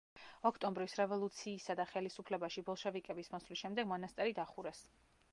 [0.49, 4.81] ოქტომბრის რევოლუციისა და ხელისუფლებაში ბოლშევიკების მოსვლის შემდეგ მონასტერი დახურეს.